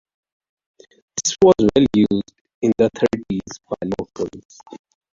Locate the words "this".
1.23-1.37